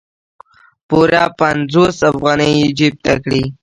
[0.87, 3.43] پوره پنځوس افغانۍ یې جیب ته کړې.